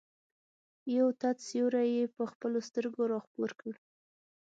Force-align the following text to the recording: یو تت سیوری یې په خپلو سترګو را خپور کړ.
یو 0.97 1.07
تت 1.21 1.37
سیوری 1.47 1.87
یې 1.97 2.05
په 2.15 2.23
خپلو 2.31 2.57
سترګو 2.67 3.03
را 3.11 3.19
خپور 3.25 3.51
کړ. 3.59 3.73